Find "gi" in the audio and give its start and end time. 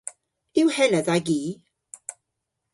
1.27-1.41